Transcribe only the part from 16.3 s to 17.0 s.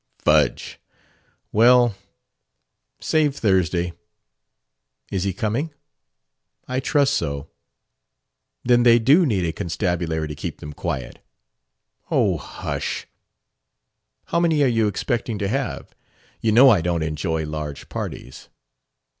You know I